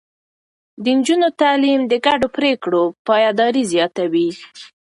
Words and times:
د 0.83 0.85
نجونو 0.97 1.27
تعليم 1.41 1.81
د 1.87 1.93
ګډو 2.05 2.27
پرېکړو 2.37 2.83
پايداري 3.07 3.63
زياتوي. 3.71 4.29